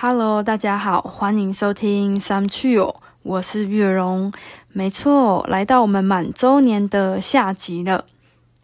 [0.00, 4.32] Hello，大家好，欢迎收听三趣哦，我是月荣。
[4.72, 8.04] 没错，来到我们满周年的下集了。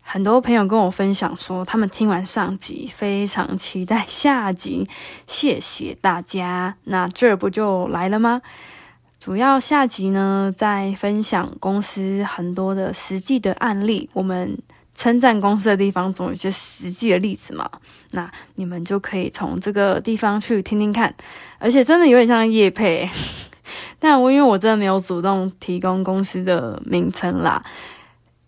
[0.00, 4.88] 很多朋友跟我分享说，他们听完上集，非常期待下集。
[5.26, 6.76] 谢谢大家。
[6.84, 8.40] 那这不就来了吗？
[9.18, 14.08] 主要下集呢，在分享公司很多的实际的案例。
[14.12, 14.56] 我们
[14.94, 17.68] 称赞公司的地方，总有一些实际的例子嘛。
[18.12, 21.14] 那你们就可以从这个地方去听听看。
[21.58, 23.08] 而且真的有点像叶配，
[23.98, 27.62] 但我因为我真的没有主动提供公司的名称啦，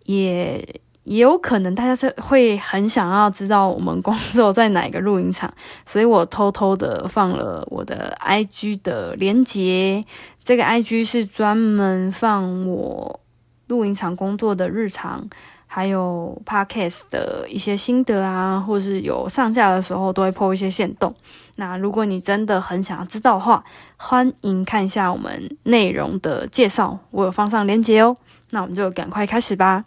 [0.04, 0.80] 也。
[1.06, 5.48] 也有可能大家是会很想要知道我们工作在哪个录音厂，
[5.86, 10.02] 所以我偷偷的放了我的 IG 的连接。
[10.42, 13.20] 这个 IG 是专门放我
[13.68, 15.28] 露营场工作的日常，
[15.66, 21.12] 还有 Podcast 的一些心得啊，或是有上架的时候都会 po 一些线动。
[21.56, 23.64] 那如果你真的很想要知道的话，
[23.96, 28.16] 欢迎看一下我们内容的介绍，我有放上链接哦。
[28.50, 29.84] 那我们就赶快开始吧。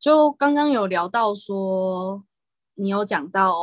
[0.00, 2.22] 就刚刚有聊到说，
[2.74, 3.54] 你有讲到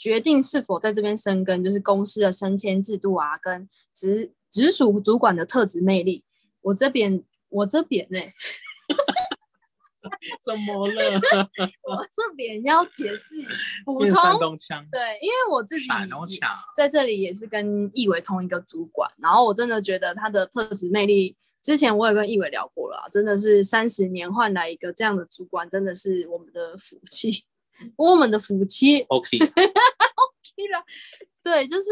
[0.00, 6.24] 决定是否在这边生根，就是公司的升迁制度啊，跟直直属主管的特质魅力。
[6.62, 8.18] 我这边，我这边呢，
[10.42, 11.20] 怎么了？
[11.84, 13.44] 我这边要解释
[13.84, 14.16] 补充，
[14.90, 15.86] 对，因为我自己
[16.74, 21.36] 在这里也是跟易伟同一个主管，然后我真的觉得他的特质魅力。
[21.62, 27.44] 之前我也跟易伟聊过了，真的是三十年换来一个这样的主管，真的是我们的福气，
[27.96, 29.00] 我们的福气。
[29.08, 29.48] OK，OK
[30.72, 30.84] 了。
[31.42, 31.86] 对，就是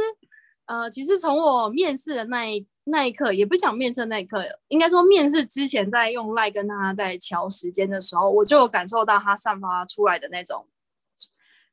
[0.67, 10.67] 呃，其实从我面试的那一那一刻，也不想面试那一刻，应该说面试之前在用赖跟他在调时间的时候，我就感受到他散发出来的那种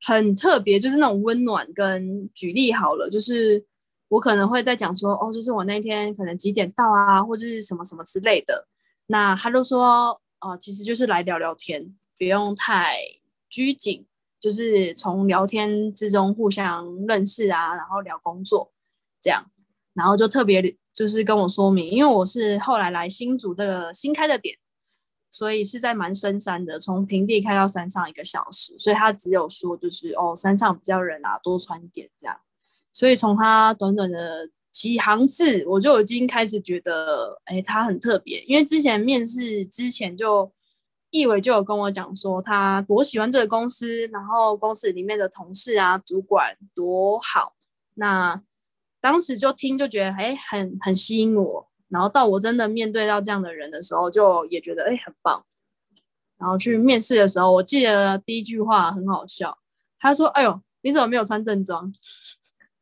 [0.01, 1.67] 很特别，就是那种温暖。
[1.73, 3.65] 跟举例好了，就是。
[4.07, 8.67] 我可能会在讲说，哦，就是我那天可能几点到啊，或者是什么什么之类的。
[9.07, 11.83] 那他就说，哦，其实就是来聊聊天，
[12.15, 12.97] 不用太
[13.49, 14.05] 拘谨，
[14.45, 18.71] 就是从聊天之中互相认识啊，然后聊工作
[19.19, 19.43] 这样。
[19.95, 20.61] 然后就特别
[20.93, 24.55] 就是跟我说明，因为我是后来来新竹这个新开的点，
[25.31, 32.39] 所以是在蛮深山的，从平地开到山上一个小时，所以他只有说就是哦，山上比较冷啊，多穿一点这样。
[32.93, 38.41] 所以从他短短的几行字，我就已经开始觉得，哎，他很特别。
[38.41, 40.51] 因为之前面试之前，就
[41.15, 47.53] 易伟就有跟我讲说，他多喜欢这个公司，然后公司里面的同事啊、主管多好。
[47.95, 48.41] 那
[48.99, 51.67] 当时就听就觉得，哎，很很吸引我。
[51.87, 55.45] 然后到我真的面对到这样的人的时候，就也觉得，哎，很棒。
[56.37, 59.57] 然后去面试的时候，我记得第一句话很好笑，
[59.99, 61.93] 他说：“哎呦，你怎么没有穿正装？”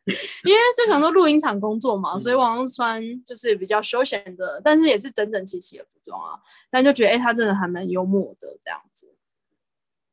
[0.05, 6.37] 因为就想说录音厂工作嘛，所以往上穿就是比较休闲的，但是也是整整齐齐的服装啊。
[6.69, 9.15] 但就觉得哎，他真的还蛮幽默的这样子。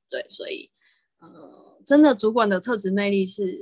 [0.08, 0.70] 对，所以
[1.18, 3.60] 呃，真的主管的特质魅力是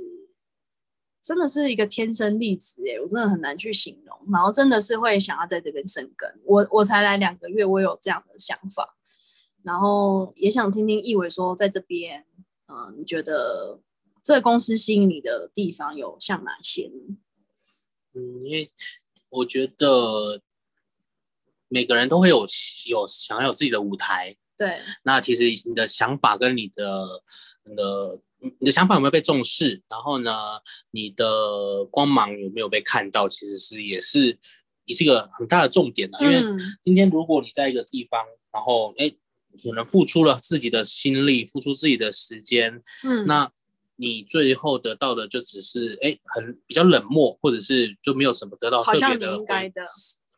[1.22, 4.18] 真的是一个天生丽质哎，我真的很难去形容。
[4.30, 6.30] 然后真的是会想要在这边生根。
[6.44, 8.96] 我我才来两个月，我有这样的想法。
[9.62, 12.26] 然后也想听听易伟说，在这边，
[12.66, 13.80] 嗯，你觉得？
[14.28, 17.16] 这个公司吸引你的地方有像哪些呢？
[18.12, 18.70] 嗯，因为
[19.30, 20.42] 我觉得
[21.68, 22.46] 每个人都会有
[22.90, 24.36] 有想要有自己的舞台。
[24.54, 24.80] 对。
[25.02, 27.22] 那其实你的想法跟你的、
[27.64, 28.20] 你的、
[28.58, 29.82] 你的想法有没有被重视？
[29.88, 33.26] 然后呢，你的光芒有没有被看到？
[33.30, 34.38] 其实是也是
[34.84, 36.18] 也是一个很大的重点的。
[36.20, 36.38] 因为
[36.82, 38.22] 今天如果你在一个地方，
[38.52, 39.10] 然后哎，
[39.64, 43.50] 可能付出了自己的心力，付出自己的时间，嗯，那。
[44.00, 49.36] 你最后得到的就只是哎，很比较冷漠，或者是就没有什么得到特别的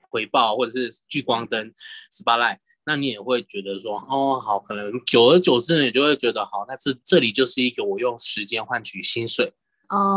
[0.08, 1.72] 回报，或者是聚光灯
[2.10, 9.52] spotlight，那你也会觉得说哦，好，可能久而久之，你就会觉得好，那这这里就是一个我用时间换取薪水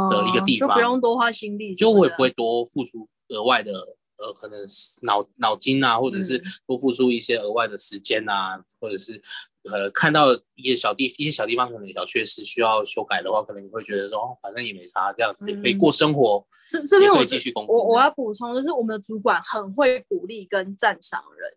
[0.10, 3.74] 的一个地方，就不用多花心力，就我也不会多付出额外的
[4.18, 4.60] 呃，可能
[5.02, 9.22] 脑脑筋啊，或者是多付出一些额外的时间啊，或者是。
[9.72, 16.46] 呃，看到一些小地一些小地方可能小缺失需要修改的话，可能你会觉得说，反正也没啥，这样子也可以过生活。
[16.68, 17.78] 这这边我继续工作。
[17.78, 21.50] 我我要补充，就是我们的主管很会鼓励跟赞赏人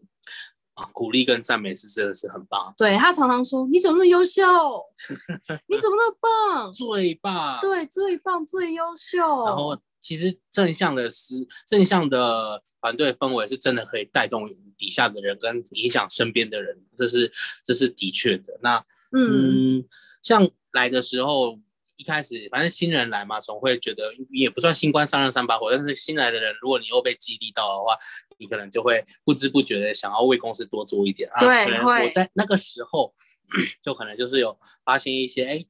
[0.75, 2.73] 啊，鼓励跟赞美是真的是很棒。
[2.79, 4.41] 对他常常说：“你怎么那么优秀？
[5.67, 6.71] 你怎么那么棒？
[6.79, 7.59] 最棒！
[7.61, 9.77] 对，最棒，最优秀。”然后。
[10.07, 11.35] 其实正向的是
[11.67, 14.49] 正向的团队氛围是真的可以带动
[14.79, 17.33] 底下的人跟影响身边的人，这是
[17.65, 18.59] 这是的确的。
[18.63, 19.85] 那嗯，
[20.23, 21.59] 像来的时候。
[21.99, 27.97] 一开始，反正新人来嘛，总会觉得也不算新官上任三把火，但是新来的人，如果你又被激励到的话，
[28.37, 31.41] 你可能就会不知不觉的想要为公司多做一点啊。
[31.41, 33.15] 对，可能我在那个时候，
[33.83, 34.55] 就可能就是有
[34.85, 35.65] 发现一些哎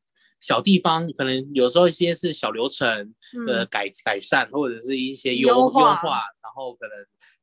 [0.46, 3.14] 小地方，可能有时候一些是小流程
[3.46, 6.00] 的改改善，或者是一些优优化，
[6.40, 6.96] 然后可能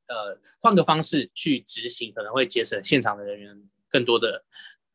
[0.08, 3.54] 呃换个方式去执行，可能会节省现场的人员
[3.90, 4.46] 更多的。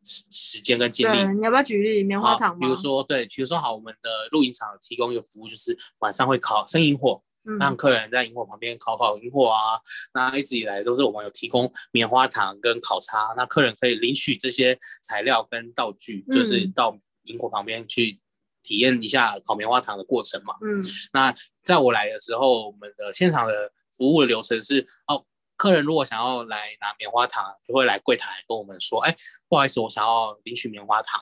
[0.04, 7.20] 时时间跟精力，你要不要举例棉花糖比如说，对，比如说好，我们的露营场提供一个服务，就是晚上会烤生萤火，
[7.58, 9.78] 让客人在萤火旁边烤烤萤火啊。
[10.14, 16.96] 那一直以来都是我们有提供棉花糖跟烤叉，那客人可以领取这些材料跟道具，就是到
[17.32, 18.20] 萤火旁边去
[18.62, 20.54] 体验一下烤棉花糖的过程嘛。
[20.62, 20.82] 嗯，
[21.12, 25.24] 那在我来的时候，我们的现场的服务的流程是哦。
[25.58, 29.16] 客人如果想要来拿棉花糖，就会来柜台跟我们说：“哎，
[29.48, 31.20] 不好意思，我想要领取棉花糖。”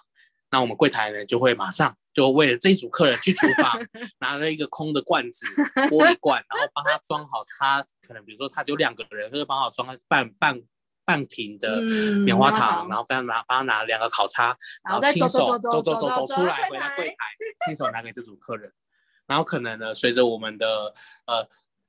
[0.52, 3.80] 那我们柜台呢就会马上就为了这组客人去厨房
[4.20, 5.46] 拿了一个空的罐子，
[5.88, 7.46] 玻璃罐，然后帮他装好。
[7.58, 10.60] 他可能比如说他只有两个人，就帮他装半半
[11.06, 11.80] 半瓶的
[12.26, 14.54] 棉花糖，然后帮他拿帮他拿两个烤叉，
[14.84, 17.16] 然后亲手走走走走出来回到柜台，
[17.64, 18.70] 亲手拿给这组客人。
[19.26, 20.92] 然后可能呢，随着我们的
[21.24, 21.48] 呃。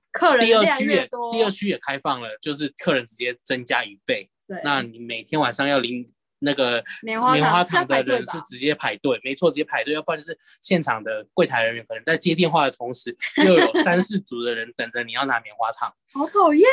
[0.09, 4.27] 客人第二区也第二区也开放了，就是客人直接增加一倍。
[4.47, 16.67] 对，那你每天晚上要领那个棉花糖的人是直接排队，没错，直接排队，要不然就是现场的柜台人员可能在接电话的同时， 又有三四组的人等着你要拿棉花糖，好讨厌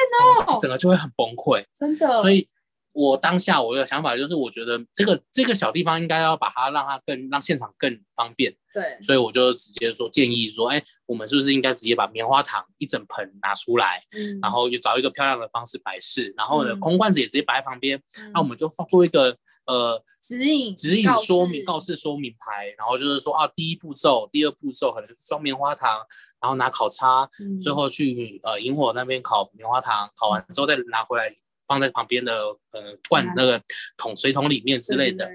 [0.46, 2.20] 哦，整个就会很崩溃，真的。
[2.22, 2.48] 所以。
[2.94, 8.54] 我当下我的想法就是，我觉得这个这个小地方应该要把它让它更让现场更方便。
[8.72, 18.00] 对，所以我就直接说建议说，哎，我们是不是应该直接把棉花糖一整盆拿出来，嗯，然后就找一个漂亮的方式摆饰，然后呢，空罐子也直接摆在旁边，
[18.32, 19.36] 那我们就放做一个
[19.66, 25.96] 呃指引指引说明告示说明牌，然后就是说啊，第一步骤、第二步骤可能是装棉花糖，
[26.40, 27.28] 然后拿烤叉，
[27.62, 31.34] 最后去呃萤火那边烤棉花糖，烤完之后再拿回来。
[31.66, 32.34] 放在旁边的
[32.72, 33.62] 呃罐那个
[33.96, 35.26] 桶水桶里面之类的，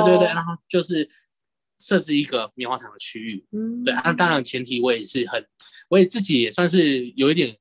[0.00, 1.08] 对对对，然后就是
[1.78, 5.44] 设置一个棉花糖的区域，嗯，对啊，当然前提我也是很，
[5.88, 7.56] 我也自己也算是有一点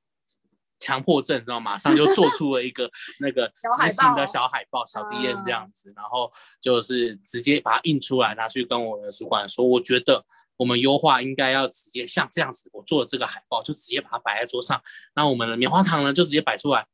[0.80, 2.90] 强迫症，知道马上就做出了一个
[3.20, 10.24] 那个执行的小海报、小 D N 这样子，然后就是直接把它印出来，拿去跟我的主管说，我觉得
[10.58, 14.80] 我们优化应该要直接像这样子，我做的这个海报就直接把它摆在桌上，
[15.16, 16.86] 那我们的棉花糖呢就直接摆出来。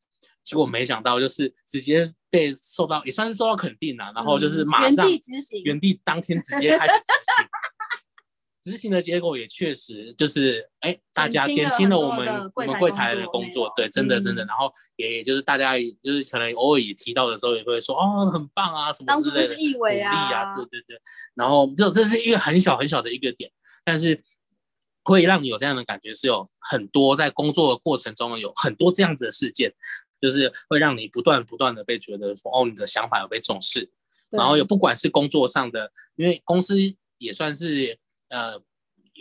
[0.48, 4.14] 结果没想到，就是直接被受到，也算是受到肯定了。
[4.16, 7.06] 然后就是马上原地执行，原地当天直接开始执
[7.36, 7.48] 行。
[8.64, 14.46] 执行的结果也确实就是，哎，大家减轻了我们我们柜台的工作，对，真的真的。
[14.46, 20.98] 然后也就是大家就是可能偶尔也提到的时候，也会说哦，很棒啊，什么之类的鼓励啊，对对对。
[21.34, 23.52] 然后这这是一个很小很小的一个点，
[23.84, 24.22] 但是
[25.04, 29.74] 会让你有这样的感觉，是有很多在工作的过程中有很多这样子的事件。
[30.22, 33.90] 就是会让你不断不断的被觉得说哦，你的想法有被重视，
[34.30, 36.76] 然后有不管是工作上的，因为公司
[37.18, 37.98] 也算是
[38.30, 38.60] 呃，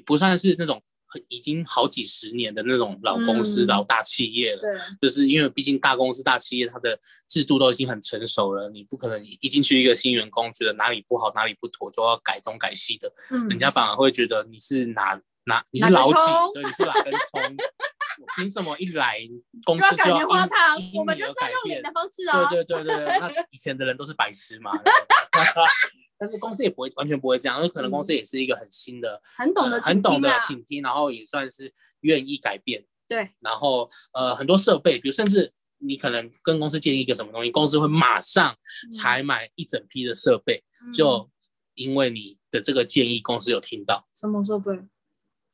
[0.04, 0.82] 不算是那种
[1.28, 16.14] 已经好几十年的那种老公司老大企业了，对，就是因为毕竟大公司大企业它的制度都已经很成熟了，你不可能一进去一个新员工觉得哪里不好哪里不妥就要改东改西的，嗯，人家反而会觉得你是哪哪你是老几，
[16.54, 17.56] 对，你是哪根葱。
[18.35, 19.18] 凭什么一来
[19.66, 20.78] 公司就要花糖？
[20.94, 22.49] 我们就是要用你的方式啊！
[22.49, 24.70] 对对对对，那以前的人都是白痴嘛。
[26.16, 32.87] 但是公司也不会完全不会这样，因为可能公司也是一个很新的、很懂得、很懂得倾听，然后也算是愿意改变。
[33.08, 38.56] 对，然后呃，很多设备，比如甚至你可能跟公司建议一个什么东西，公司会马上
[38.96, 40.62] 采买一整批的设备，
[40.94, 41.28] 就
[41.75, 44.73] 因为你的这个建议，公司有听到什么设备？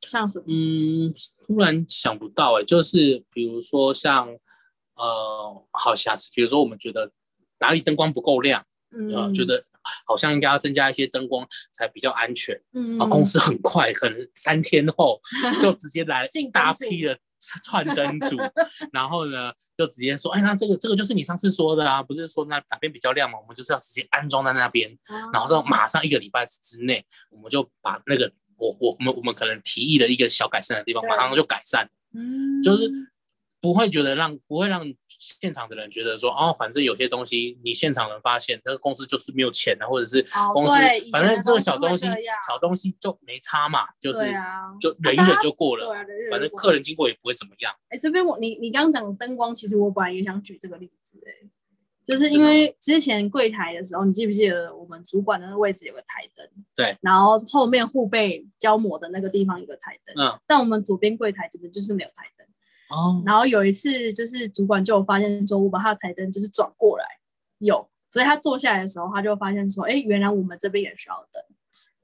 [0.07, 0.45] 像什么？
[0.47, 1.13] 嗯，
[1.45, 4.27] 突然想不到哎，就是比如说像，
[4.95, 7.11] 呃，好瑕疵，比如说我们觉得
[7.59, 9.63] 哪里灯光不够亮，嗯，觉得
[10.05, 12.61] 好像应该要增加一些灯光才比较安全。
[12.73, 15.19] 嗯，啊，公司很快，可能三天后
[15.59, 17.17] 就直接来大批的
[17.63, 18.37] 串灯组，
[18.91, 23.39] 然后呢就直接说，哎，那这个这个就是你上次说的啊，不是说那哪边比较亮吗？
[23.41, 24.95] 我们就是要直接安装在那边，
[25.33, 28.31] 然后说马上一个礼拜之内，我们就把那个。
[28.57, 31.89] 我我们我们可能提议的一个小改善的地方，马上就改善。
[32.13, 32.91] 嗯，就是
[33.59, 40.73] 不会觉得让不会让现场的人觉得说哦，反正有些东西你现场能发现，那个公司就是没有钱啊，或者是哦公司、
[41.11, 42.05] 反正这个小东西
[42.45, 45.91] 小东西就没差嘛，就是、啊，就忍一忍就过了，
[46.29, 47.73] 反正客人经过也不会怎么样。
[47.89, 51.47] 哎，这边我你你刚刚讲灯光，其实我本来也想举这个例子，哎，
[52.05, 56.45] 就是因为之前柜台的时候，你记不记得我们主管的那个位置有个台灯？
[56.75, 62.45] 对，然后后面护背胶膜的那个地方有个台灯，嗯，但我们左边柜台这边就是没有台灯。
[62.89, 67.05] 哦，然后有一次就是主管就有发现说，我把他的台灯就是转过来，
[67.59, 71.41] 有，所以他坐下来的时候，他就发现说，哎，原来我们这边也需要灯，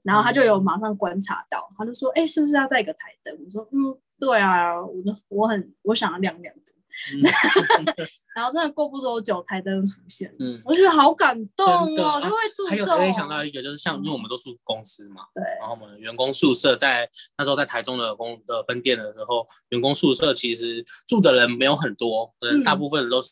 [0.02, 3.38] 然后他就有马上观察到，他就说，哎，是不是要带一个台灯？
[3.44, 6.72] 我说，嗯，对啊，我就我很我想要亮亮的。
[7.14, 7.24] 嗯
[8.36, 12.98] 然后真的过不多久，台灯出现，嗯，我觉得好感动哦，就会注还有重。
[12.98, 23.30] 我也想到一个，就是像因为我们都住公司嘛，对，然后我们员工宿舍在那时候在台中的工的分店的时候，员工宿舍其实住的人没有很多，可能大嗯部分人都是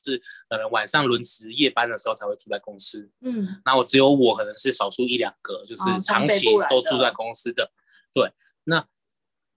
[0.50, 3.10] 可能晚上轮值夜班的时候才会住在公司。
[3.22, 7.72] 嗯，那我只有我可能是少数一两个，就是长期都住在公司的。
[8.14, 8.32] 对，
[8.66, 8.86] 那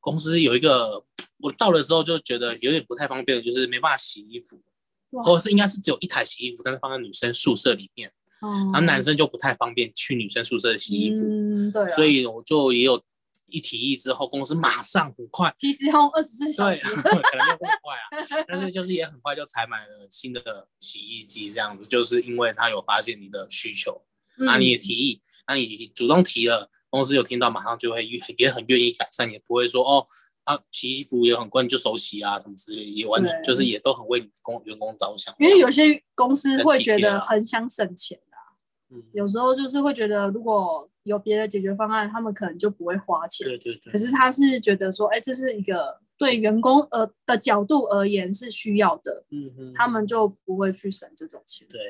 [0.01, 1.05] 公司有一个，
[1.43, 4.63] 我到的时候就觉得有点不太方便的，就是没办法洗衣服，
[5.11, 11.23] 哇或者是应该是只有一台洗衣服，但是放在女生宿舍里面，然然后男生就不太方便去女生宿舍洗衣服。
[11.23, 13.03] 嗯，对啊，所以我就也有
[13.47, 24.03] 一提议之后，公司马上很快，PC Home 二十四小时对， 可能没有那么快啊，但是就是也很快就采买了新的洗衣机，这样子，就是因为他有发现你的需求，
[24.39, 30.07] 那、嗯你也提议，那你主动提了，公司有听到，马上就会也也很愿意改善，也不会说哦。
[30.55, 35.35] 啊，洗衣服也很贵，你就手洗啊，什么之类，也完全就是也都很为你工员工着想。
[35.39, 38.57] 因为有些公司会觉得很想省钱啊，
[38.91, 43.47] 嗯，有时候就是会觉得如果有别的解决方案，他们可能就不会花钱。
[43.47, 51.67] 对对对可，是他是觉得说，哎，这是一个对员工而的角度而言是需要的，嗯哼，他们就不会去省这种钱。
[51.69, 51.81] 对。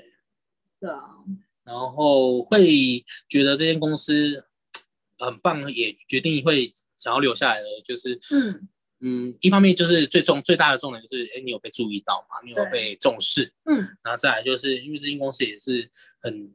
[0.81, 1.11] 对啊，
[1.63, 4.49] 然后会觉得这间公司
[5.19, 6.67] 很棒，也决定会
[7.01, 8.69] 想要留下来的，就是嗯
[9.01, 12.37] 嗯，一方面就是最重最大的重点就是，哎，你有被注意到嘛？
[12.45, 15.91] 你有被重视，嗯然后再来就是因为这间公司也是
[16.21, 16.55] 很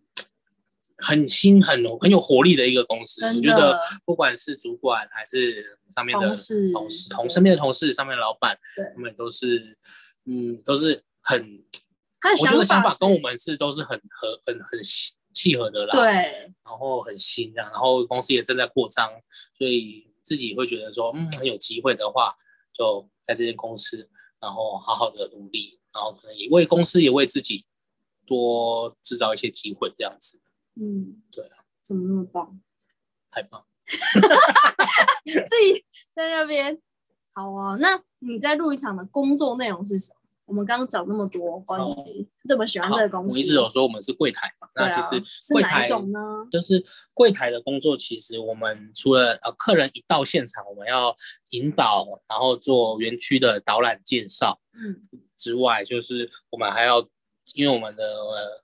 [0.98, 6.28] 很新、很很有活力的一个公司，我觉得不管是主管还是上面的
[6.72, 9.76] 同事同身边的同事、上面的老板，对他们都是
[10.26, 11.64] 嗯，都是很
[12.40, 16.06] 我觉得想法跟我们是都是很合、很很契契合的啦。，对，
[16.64, 19.12] 然后很新这样，然后公司也正在扩张，
[19.58, 22.36] 所以自己会觉得说，嗯，很有机会的话，
[22.74, 27.64] 就在这间公司，然后好好的努力，然后可能也为公司也为自己
[28.26, 30.42] 多制造一些机会，这样子
[30.82, 32.60] 嗯，对啊，怎么那么棒？
[33.30, 33.64] 太棒。
[33.88, 36.82] 自己在那边。
[37.34, 40.20] 好啊，那你在录音场的工作内容是什么？
[40.46, 46.20] 我们刚刚讲那么多关于这么喜欢好这个公司，我一直有说我们是柜台嘛，啊，那其实是哪柜台一种呢？
[46.52, 46.84] 就是
[47.14, 51.16] 柜台的工作，其实我们除了呃客人一到现场，我们要
[51.52, 55.02] 引导，然后做园区的导览介绍嗯
[55.36, 57.02] 之外，就是我们还要，
[57.56, 58.64] 因为我们的、呃、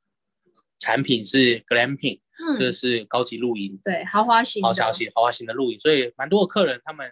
[0.77, 2.19] 产品是 glamping，
[2.59, 7.11] 就嗯，是高级露营、对，豪华型的，豪华型、豪华型的露营，所以蛮多的客人他们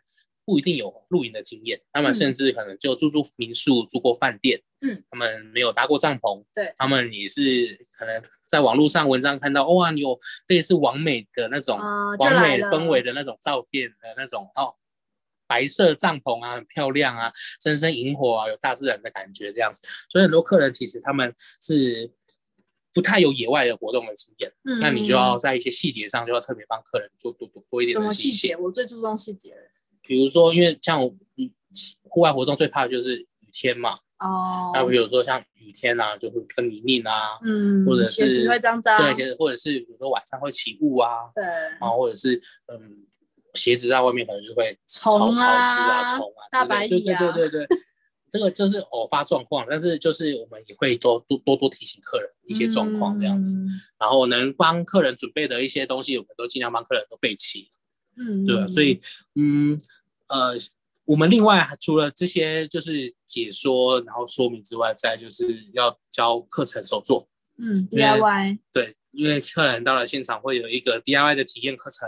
[0.50, 2.16] 不一定有露营的经验，他们嗯。
[2.16, 6.74] 甚至可能就住住民宿、住过饭店，嗯，他们没有搭过帐篷，对。
[6.76, 14.74] 他们也是可能在网络上文章看到，哇，你有类似完美的那种完美氛围的那种照片的那种哦，
[15.46, 22.12] 白色帐篷啊，很漂亮啊，深深萤火啊，有大自然的感觉这样子，所以很多客人其实他们是
[22.92, 29.62] 不太有野外的活动的经验，嗯，那你就要在一些细节上就要特别帮客人做多多多一点什的细节么细节？，我最注重细节了
[30.10, 31.52] 比如说，因为像我嗯
[32.02, 34.72] 户外活动最怕的就是雨天嘛，哦。
[34.74, 41.44] 那比如说像雨天啊，就会跟泥泞啊，嗯，或者鞋子是会脏脏，对，鞋子或者是比如说晚上会起雾啊，对，
[41.80, 42.42] 然后或者是
[42.74, 43.06] 嗯
[43.54, 47.32] 鞋子在外面可能就会潮潮湿啊、啊虫啊大之类对对白蚁啊。
[47.32, 47.78] 对对对，
[48.32, 53.80] 这个就是偶发状况，但是就是我们也会多多多多提醒客人一些状况这样子，嗯。
[54.00, 57.70] 然后能帮客人准备的一些东西，我们都尽量帮客人都备齐。
[58.22, 58.68] 嗯，对吧？
[58.68, 59.00] 所以，
[59.36, 59.80] 嗯，
[60.30, 60.54] 呃，
[61.06, 67.28] 我们另外还除了这些就是解说，然后说明之外，再就是要教课程手作。
[67.58, 72.08] 嗯，DIY，对，因为客人到了现场会有一个 DIY 的体验课程。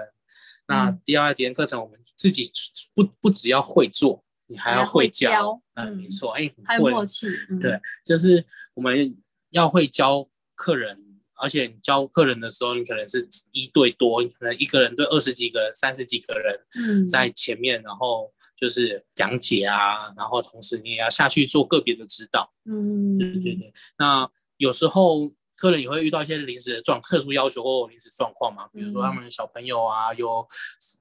[0.67, 2.49] 那嗯 DIY 体验课程，我们自己
[2.93, 5.61] 不不只要会做，你还要会会教教。
[5.73, 9.17] 嗯，嗯没错，哎，还很默契，嗯对，就是我们
[9.49, 11.10] 要会教客人，
[11.41, 22.53] 而且你教客人的时候，你可能是一对多，你可能一个人对二十几个人、三十几个人嗯，在前面，然后就是讲解啊，然后同时你也要下去做个别的指导。
[22.65, 23.73] 嗯，对对对。
[23.97, 30.47] 那有时候客人也会遇到一些临时的状特殊要求或临时状况嘛，比如说他们小朋友啊，有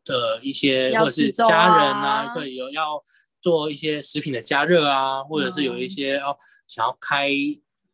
[0.05, 3.03] 的一些或者是家人啊，对，有要
[3.41, 7.31] 做一些食品的加热啊，或者是有一些要想要开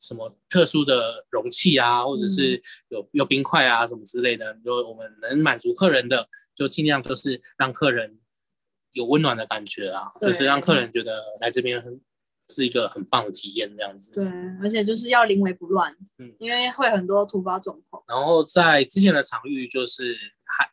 [0.00, 8.18] 什么特殊的容器啊，或者是有有冰块啊什么之类的，就我们能满足客人的，就尽量就是让客人。
[8.92, 12.00] 有温暖的感觉啊，就是让客人觉得来这边很
[12.48, 14.14] 是一个很棒的体验，这样子。
[14.14, 14.26] 对，
[14.62, 18.02] 而且就是要临危不乱，嗯，因为会很多突发状况。
[18.08, 20.66] 然后在之前的场域，就是还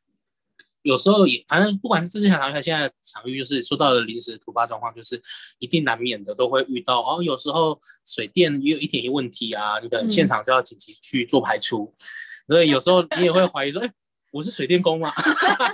[0.83, 5.19] 有时候也，反正不管是之前场域还是现在场域，就是说到的临时突发状况，就是
[5.57, 7.01] 一定难免的都会遇到。
[7.01, 11.91] 哦，有时候水电也有一点问题啊，你可能现场就要紧急去做排除，
[12.47, 13.91] 所以有时候你也会怀疑说，哎。
[14.33, 15.13] 我是水电工嘛，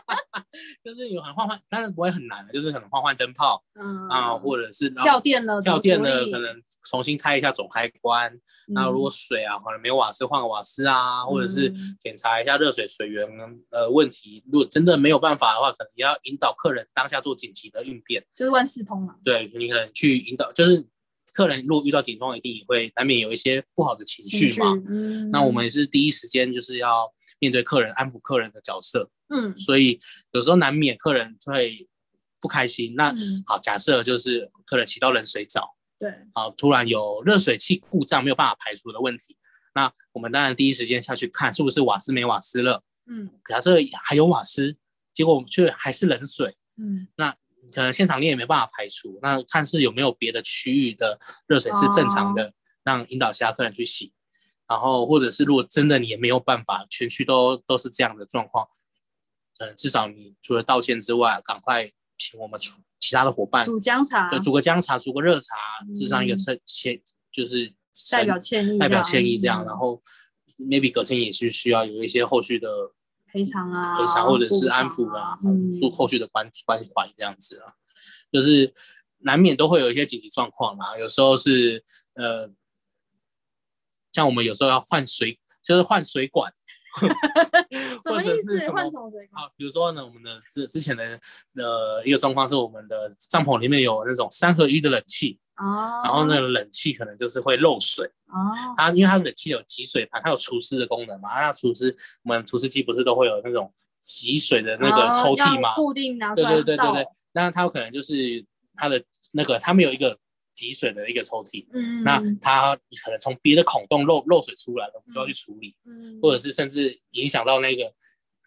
[0.83, 8.37] 就是有很换换，当然不会很难的，就是可能换换灯泡，嗯啊，或者是跳电了，跳电了，可能重新开一下总开关。
[8.67, 13.25] 那如果水啊，可能没有瓦斯，换个瓦斯啊，或者是检查一下热水水源
[13.71, 14.43] 呃问题。
[14.51, 19.15] 如果真的没有办法的话，可能也要引导客人当下做紧急的应变，就是万事通嘛。
[19.23, 20.85] 对你可能去引导，就是。
[21.31, 24.75] 客人如果遇到警方，一定也会难免有一些不好的情绪嘛。
[24.87, 27.07] 嗯，那我们也是第一时间就是要
[27.39, 29.09] 面对客人，安抚客人的角色。
[29.29, 29.99] 嗯，所以
[30.31, 31.87] 有时候难免客人会
[32.39, 32.93] 不开心。
[32.95, 33.13] 那
[33.45, 39.37] 好，假设就是客人洗到冷水澡，对，好，突然有热水器故障没有办法排除的问题，
[39.73, 42.83] 那我们当然第一时间下去看是不是瓦斯没瓦斯了。
[43.07, 44.75] 嗯，假设还有瓦斯，
[45.13, 46.57] 结果却还是冷水。
[46.77, 47.35] 嗯，那。
[47.71, 52.51] 可能现场你也没办法排除，那看是有没有别的区域的热水是正常的，
[52.83, 54.11] 让引导其他客人去洗，
[54.69, 58.67] 然后或者是如果真的你也没有办法，全区都都是这样的状况，
[59.59, 65.55] 呃，至少你除了道歉之外，赶快请我们出其他的伙伴煮姜茶，对煮个姜茶，煮个热茶，
[65.95, 67.73] 致上一个歉歉，就是
[68.11, 70.01] 代表歉意，代表歉意这样，然后
[70.57, 72.69] maybe 隔天也是需要有一些后续的。
[73.31, 75.37] 赔偿啊，赔偿或者是安抚啊，
[75.79, 77.73] 做后续的关关怀这样子啊，
[78.31, 78.73] 就是
[79.19, 80.97] 难免都会有一些紧急状况嘛。
[80.97, 81.83] 有时候是
[82.15, 82.49] 呃，
[84.11, 86.51] 像我们有时候要换水，就是换水管，
[88.03, 88.69] 什么意思？
[88.71, 89.43] 换什么水管？
[89.43, 91.19] 啊，比如说呢，我们的之之前的
[91.55, 95.39] 呃一个状况是，我们的帐篷里面有那种三合一的冷气。
[95.57, 98.55] 哦，然后那个冷气可能就是会漏水哦。
[98.77, 101.37] 它因为它冷气有集水盘，它有除湿的功能嘛。
[101.37, 101.93] 那除湿，
[102.23, 103.69] 我们除湿机不是都会有那种
[103.99, 105.73] 集水的那个抽屉吗？
[105.75, 106.53] 固定拿出来。
[106.53, 107.07] 对对对对对。
[107.33, 108.45] 那它有可能就是
[108.77, 110.17] 它的那个，它没有一个
[110.59, 111.65] 集水的一个抽屉。
[111.71, 112.03] 嗯。
[112.03, 115.75] 那它可能从别的孔洞漏漏水出来了，我们就要去处理。
[115.85, 116.19] 嗯。
[116.21, 117.93] 或者是甚至影响到那个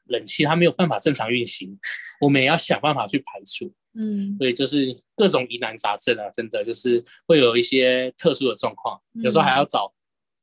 [0.07, 1.79] 冷气，它没有办法正常运行，
[2.21, 3.73] 我们也要想办法去排除。
[3.95, 9.93] 嗯，所以就是各种疑难杂症啊，真的就是会有一些特殊的状况，有时候还要找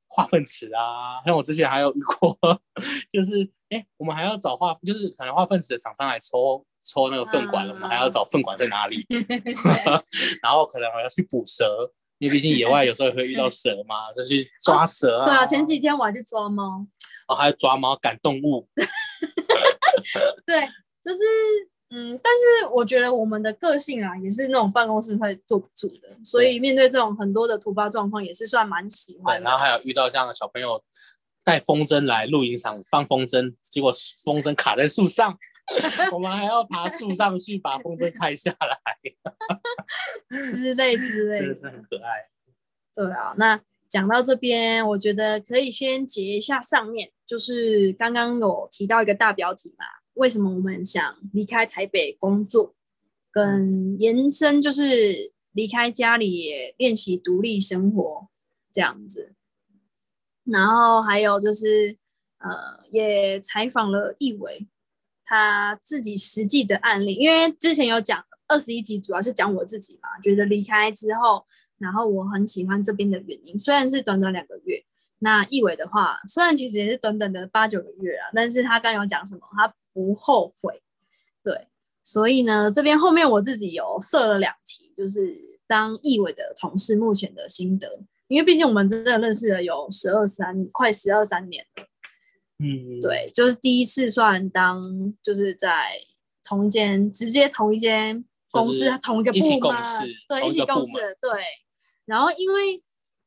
[0.09, 1.21] 化粪池啊。
[1.23, 2.35] 像我之前还有遇过，
[3.09, 9.05] 就是哎，我们还要找化，就是可能化粪池的厂商来抽抽那个粪管了，我们还要找粪管在哪里，
[10.41, 15.25] 然后可能还要去捕蛇，因为毕竟野外有时候也会遇到蛇嘛，就去抓蛇啊。
[15.25, 16.85] 对啊，前几天我还去抓猫，
[17.27, 18.67] 哦，还要抓猫赶动物。
[20.45, 20.67] 对，
[21.01, 21.19] 就是。
[21.91, 29.41] 嗯，但是我觉得我们的个性啊，也是那种办公室会坐不住的，所以面对这种很多的突发状况，也是算蛮喜欢。
[29.41, 30.83] 然后还有遇到像小朋友
[31.43, 33.91] 带风筝来露营场放风筝，结果
[34.23, 35.35] 风筝卡在树上，
[36.13, 38.77] 我们还要爬树上去把风筝拆下来，
[40.51, 42.29] 之类之类，真的是很可爱。
[42.93, 49.85] 对啊，那讲到这边，我觉得可以先结一下上面，就是刚刚有提到一个大标题嘛。
[50.19, 52.75] 为什么我们想离开台北工作，
[53.31, 58.27] 跟延伸就是离开家里练习独立生活
[58.69, 59.33] 这样子，
[60.43, 61.97] 然后还有就是
[62.39, 64.67] 呃，也采访了易伟
[65.23, 71.45] 他自己实际的案例，因为之前有讲二十一集主要是讲我自己嘛，觉得离开之后，
[71.77, 74.83] 然后我很喜欢这边的原因，虽然是短短两个月。
[75.21, 79.73] 那易伟的话，虽然其实也是短短的八九个月啊，但是他刚有讲什么，他。
[79.93, 80.81] 不后悔，
[81.43, 81.67] 对，
[82.03, 87.87] 所以呢，这边后面我自己有设了两题，就是当义伟的同事目前的心得，
[88.27, 91.83] 因为毕竟我们真的认识了有十二三，快十二三年了，
[92.59, 94.83] 嗯，对，就是第一次算当
[95.21, 95.99] 就是在
[96.43, 99.83] 同一间，直接同一间公司同一个部门，
[100.27, 101.43] 对，一起共事，对，
[102.05, 102.83] 然后因为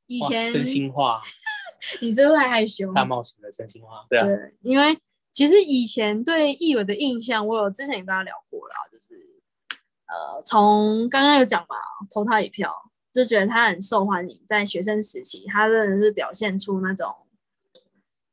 [0.06, 1.20] 以前真心话，
[2.00, 2.92] 你是不是害羞？
[2.92, 4.26] 大冒险的真心话，对啊，
[4.62, 4.96] 因为。
[5.32, 9.14] 其实以前对易伟的印象，我有之前也跟他聊过了，就是
[10.06, 11.76] 呃，从刚刚有讲嘛，
[12.12, 12.70] 投他一票，
[13.12, 17.10] 就觉得他很受欢迎，在学生时期，他真的是表现出那种，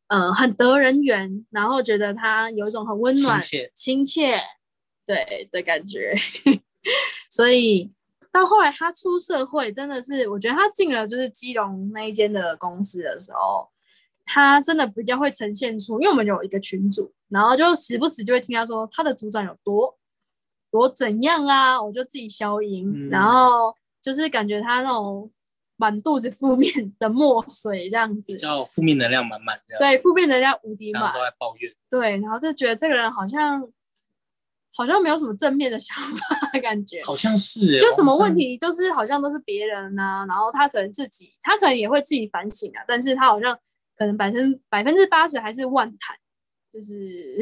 [0.08, 4.42] 呃，很得人缘，然后觉得他有一种很温暖、亲切亲切，
[5.06, 6.14] 对的感觉，
[7.32, 7.90] 所以
[8.30, 13.70] 到后来他出社会，真的是我觉得他进了就是基隆那一间的公司的时候，
[14.32, 19.98] 他真的比较会呈现出，因为我们有一个群组，然后就时不时就会听他说他的组长有多
[20.70, 23.10] 多怎样啊，我就自己消音，嗯。
[23.10, 25.32] 然后就是感觉他那种
[25.78, 28.22] 满肚子负面的墨水这样子。
[28.22, 31.12] 比，较负面能量满满这样，对，负面能量无敌满。
[31.12, 31.74] 都，在抱怨。
[31.90, 33.68] 对，然后就觉得这个人好像
[34.76, 43.58] 好像没有什么正面的想法的感觉，好像是欸就什么问题，就是好像都是别人啊、然后他可能自己，他可能也会自己反省啊，但是他好像
[44.00, 46.18] 可能百分百分之八十还是万谈，
[46.72, 47.38] 就是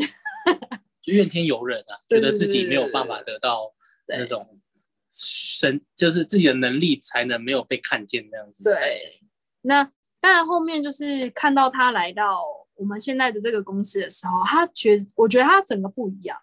[1.04, 3.72] 就怨天尤人啊，对觉得自己没有办法得到
[4.08, 4.60] 那种
[5.08, 8.64] 神，就是自己的能力才能没有被看见这样子。
[8.64, 9.22] 对，
[9.62, 9.84] 那
[10.20, 12.42] 当然后面就是看到他来到
[12.74, 16.36] 我们现在的这个公司的时候，他觉我觉得他整个不一样，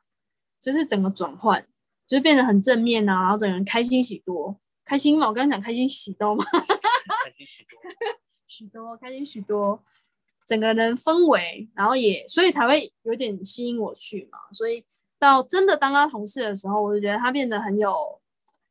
[0.60, 1.66] 就是整个转换，
[2.06, 6.44] 就是变得很正面啊，然后整个人开心许多，开心嘛，我刚刚讲开心许多嘛，
[7.24, 7.80] 开心许多。
[8.46, 9.82] 许多开心许多，
[10.46, 14.84] 整个人氛围，然后也所以才会有点吸引我去嘛，所以
[15.18, 18.20] 到真的当他同事的时候，我就觉得他变得很有，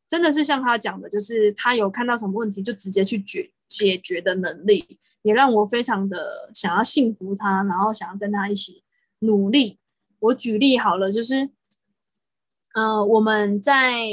[0.07, 8.83] 真的是像他讲的，就是他有看到什么问题就直接去解解决的能力，也让我非常的想要信服他，然后想要跟他一起
[9.19, 9.79] 努力。
[10.19, 11.49] 我举例好了，就是，
[12.75, 14.05] 呃，我们在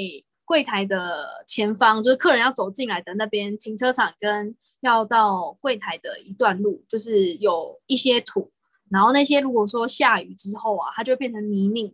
[0.44, 8.51] 柜台的前方，就是客人要走进来的那边停车场跟要到柜台的一段路，就是有一些土，
[8.90, 11.93] 然后那些如果说下雨之后啊，它就会变成泥泞，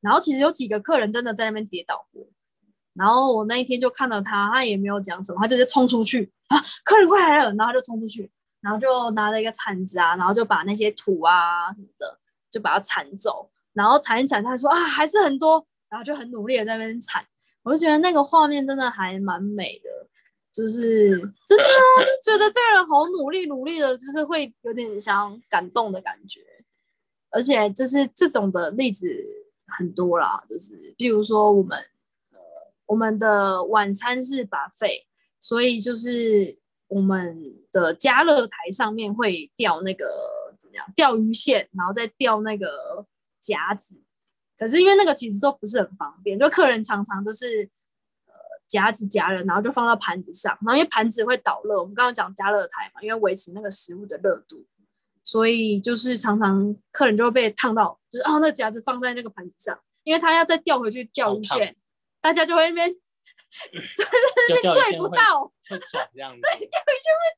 [0.00, 2.26] 然后其实有几个客人真的在那边跌倒过，
[2.94, 12.18] 然后我那一天就看到他，他也没有讲什么，他直接冲出去啊，客人快来了，然后他就冲出去，然后就拿了一个铲子啊，然后就把那些土啊什么的
[12.50, 17.24] 就把它铲走，然后铲一铲，他说啊还是很多，然后就很努力的在那边铲，
[17.62, 19.88] 我就觉得那个画面真的还蛮美的。
[20.56, 21.10] 就是
[21.46, 21.64] 真的
[22.24, 26.40] 就觉得这个人好努力，努力的，就是会有点想感动的感觉。
[27.28, 29.06] 而且就是这种的例子
[29.66, 31.76] 很多啦，就是比如说我们
[32.30, 32.38] 呃
[32.86, 35.04] 我们的晚餐是 buffet，
[35.38, 40.08] 所以就是我们的加热台上面会吊那个
[40.58, 43.04] 怎么样钓鱼线，然后再吊那个
[43.40, 44.00] 夹子。
[44.56, 47.68] 可是因为那个其实都不是很方便，就客人常常都是
[48.66, 54.64] 夹子夹了，然后就放到盘子上，然后因为盘子会导热，我们刚刚讲加热台嘛，因为维持那个食物的热度，
[55.24, 61.76] 所以就是常常客人就会被烫到，就是哦那个夹子放在那个盘子上，因为他要再调回去钓鱼线，
[62.20, 62.90] 大家就会那边
[64.48, 65.44] 就叫对不到。
[65.68, 66.40] 会转这样子。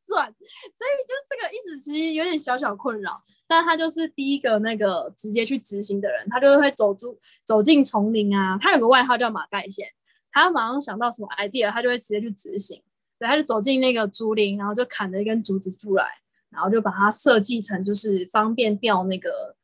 [0.07, 3.23] 转，所以就这个一直其实有点小小困扰。
[3.47, 8.59] 但他就是第一个那个直接去执行的人，他就会走出走进丛林啊。
[8.61, 9.91] 他有个外号叫马盖线，
[10.39, 12.83] 他马上想到什么 idea，他就会直接去执行。
[13.19, 16.07] 对，他就走进那个竹林，然后就砍了一根竹子出来，
[16.51, 19.57] 然后就把它设计成就是方便吊那个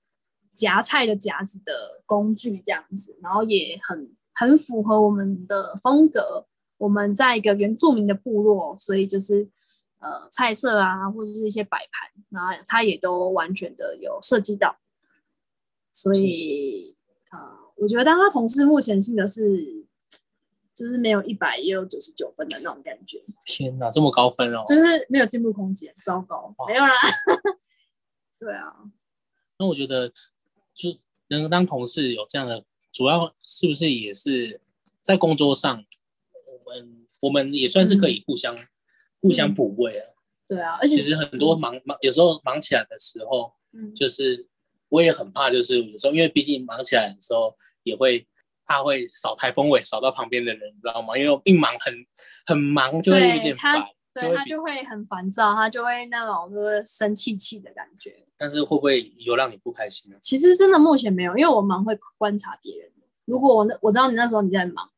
[0.55, 6.47] 夹菜的夹子的工具这样子，然后也很很符合我们的风格。
[6.77, 9.49] 我们在一个原住民的部落，所以就是
[10.01, 14.77] 呃菜色啊，或者是一些摆盘，然后他也都完全的有设计到。
[15.93, 16.97] 所以
[17.31, 17.39] 呃，
[17.77, 19.84] 我觉得当他同事目前性的是，
[20.75, 24.65] 就是没有一百也有九十九分的那种感觉，天哪，这么高分哦！
[24.67, 26.93] 就是没有进步空间，糟糕，没有啦。
[28.37, 28.75] 对啊，
[29.59, 30.13] 那我觉得，
[30.75, 34.61] 就能当同事有这样的，主要是不是也是
[35.01, 35.85] 在工作上，
[36.65, 38.57] 我们我们也算是可以互相、
[39.21, 40.11] 互相补位啊。
[40.49, 44.47] 对啊，而且其实很多忙忙，有时候忙起来的时候，嗯，就是
[44.89, 48.27] 我也很怕，就是有时候因为毕竟忙起来的时候，也会
[48.67, 51.17] 怕会扫台风尾扫到旁边的人，你知道吗？
[51.17, 51.95] 因为一忙很
[52.47, 53.83] 很忙，就会有点烦，
[54.15, 54.35] 对。
[54.35, 58.15] 他就会很烦躁，他就会那种就是生气气的感觉。
[58.37, 60.17] 但是会不会有让你不开心呢？
[60.21, 62.91] 其实真的目前没有，因为我蛮会观察别人。
[63.27, 64.91] 如果我那我知道你那时候你在忙，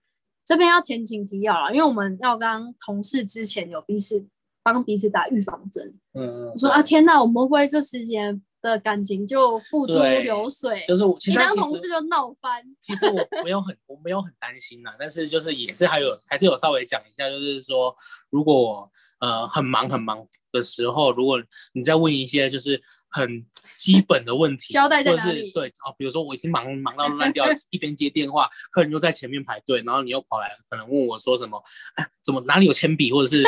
[0.44, 4.26] 这边要前情提要了，因为我们要刚同事之前有彼此
[4.62, 5.94] 帮彼此打预防针。
[6.14, 10.82] 嗯嗯，我说啊，天哪，我们会不会这时间的感情就付诸流水？
[10.86, 12.62] 就是我其一实其实当同事就闹翻。
[12.80, 17.94] 其实我 没有很我没有很担心呐，但是就是也是还有还是有稍微讲一下，就是说
[18.30, 21.40] 如果我呃很忙很忙的时候，如果
[21.72, 23.46] 你再问一些就是很
[23.78, 25.50] 基本的问题，交代在或者是哪里？
[25.52, 31.62] 对哦，比如说我已经忙忙到烂掉， 一边接电话，客人又在前面排队，然后你又跑来可能问我说什么，
[31.94, 33.42] 哎，怎么哪里有铅笔，或者是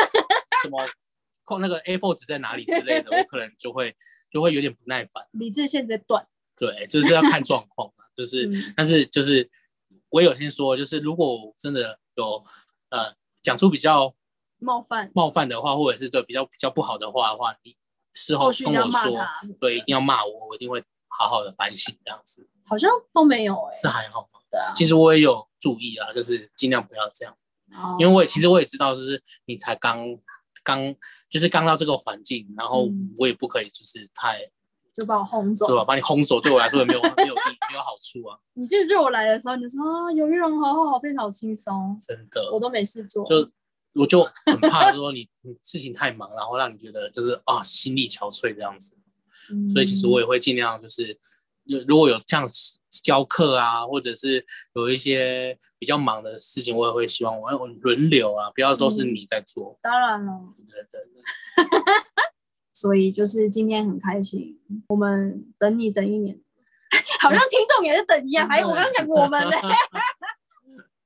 [0.63, 0.79] 什么
[1.45, 3.95] 空那个 A4 纸在哪里之类的，我可能就会
[4.31, 5.27] 就会有点不耐烦。
[5.33, 6.27] 理智线在断。
[6.57, 9.49] 对，就是要看状况嘛，就是、 嗯但是就是
[10.11, 12.45] 我有先说，就是如果我真的有
[12.91, 14.13] 呃讲出比较
[14.59, 17.77] 冒犯，冒犯的话，或者是对比较比较不好的话的话，你
[18.13, 19.19] 事后跟我说，
[19.61, 24.41] 对，一定要骂我，我一定会好好的反省这样子，好像都没有哎、是还好吗？
[24.51, 27.37] 对啊，其实我也有注意啊，就是尽量不要这样，
[28.01, 30.05] 因为为我也其实我也知道，就是你才刚
[30.69, 30.95] 刚
[31.31, 34.41] 就是刚到这个环境，然后嗯我也不可以就是太
[34.93, 35.77] 就把我轰走对。
[35.77, 42.53] 吧，把你轰走，对我来说也没有没有没有好处啊， 你记不记得我来的时候，你就说啊，有玉龙好好好，变得好轻松，真的。
[42.53, 43.25] 我都没事做。
[43.25, 43.51] 就
[43.95, 48.95] 我就很怕说你你事情太忙，然后让你觉得就是啊心力憔悴这样子，
[49.51, 51.19] 嗯所以其实我也会尽量就是，
[51.69, 52.47] 如如果有这样
[53.05, 59.79] 教课啊，或者是有一些比较忙的事情，我也会希望我要轮流啊，不要都是嗯你在做。
[59.83, 60.33] 当然了，
[60.69, 61.23] 对对对，
[62.73, 66.41] 所以就是今天很开心，我们等你等一年，
[67.21, 69.51] 好像听众也是等一样，还 有我刚刚讲我们呢。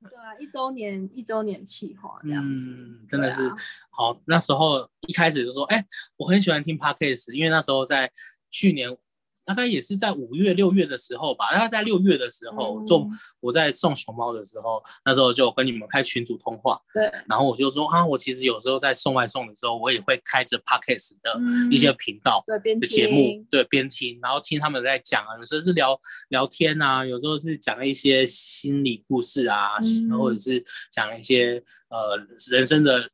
[0.09, 3.55] 对啊，一周年一周年企划这样子，嗯，真的是啊
[3.89, 4.17] 好。
[4.25, 8.09] 那时候一开始就说，哎、我很喜欢听 podcast，因为那时候在
[8.49, 8.97] 去年。
[9.45, 12.85] 大概也是在五月、六月的时候吧，大概在六月的时候，嗯。
[12.85, 13.07] 做
[13.39, 17.11] 我在送熊猫的时候，那时候就跟你们开群组通话，对。
[17.27, 21.71] 然后我就说啊，我其实有时候在送外送的时候，我也会开着 podcast 的嗯。
[21.71, 23.47] 一些频道对边的节目，听。
[23.49, 29.77] 对，边听，然后听他们在讲啊，有时候是聊聊天啊，有时候是讲一些心理故事啊，
[30.09, 30.17] 嗯。
[30.17, 32.17] 或者是讲一些呃
[32.49, 33.09] 人生的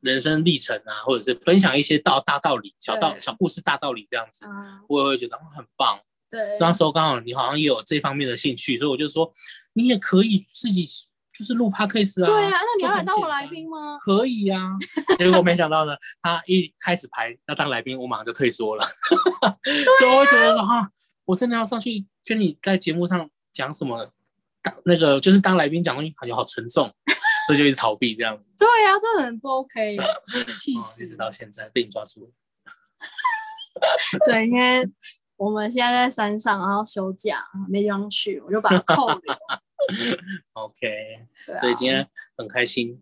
[0.00, 5.98] 人生历程啊，或者是分享一些道大道理、小道小故事、大道理这样子，啊，我也会觉得哦很棒。
[6.30, 9.32] 对，那时候刚好你好像也有这方面的兴趣，所以我就说
[9.74, 10.84] 你也可以自己
[11.32, 12.26] 就是录 podcast 啊。
[12.26, 13.96] 对啊，那你就要来当我来宾吗？
[13.98, 14.78] 可以呀、啊，
[15.16, 18.84] 结果没想到呢，他一开始排要当来宾，我马上就退缩了，
[20.00, 20.90] 就会觉得说哈、
[21.24, 24.10] 我真的要上去跟你在节目上讲什么，
[24.62, 26.92] 当那个就是当来宾讲东西感觉好沉重，
[27.46, 29.96] 所以就一直逃避这样，对啊，这很不 OK，
[30.56, 31.06] 气哦，死一。
[31.06, 32.30] 直到现在被你抓住了。
[34.26, 34.88] 对，因为
[35.36, 39.18] 我们现在在山上，然后休假没地方去，我就把它扣留。
[40.54, 40.80] OK，
[41.46, 43.00] 对啊，所以今天很开心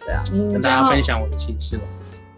[0.00, 1.84] 对啊，你跟大家分享我的心事嘛。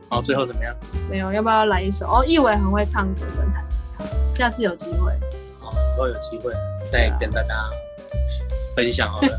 [0.08, 0.76] 好，最后怎么样？
[1.10, 2.06] 没有，要不要来一首？
[2.06, 5.12] 哦，易伟很会唱歌跟弹吉他，下次有机会。
[5.58, 6.52] 好，以后有机会
[6.88, 7.68] 再跟大家
[8.76, 9.36] 分享好了。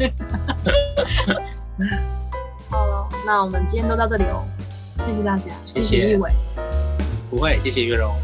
[2.70, 4.44] 好了，那我们今天都到这里哦，
[5.04, 6.30] 谢谢大家，谢谢易伟。
[7.30, 8.16] 不会，谢谢月荣。